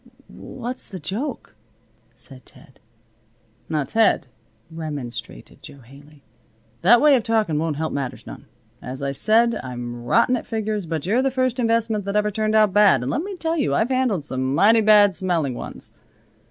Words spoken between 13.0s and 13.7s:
and let me tell